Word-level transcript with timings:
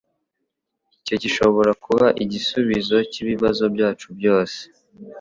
Icyo 0.99 1.15
gishobora 1.23 1.71
kuba 1.83 2.05
igisubizo 2.23 2.97
cyibibazo 3.11 3.63
byacu 3.75 4.07
byose. 4.17 4.59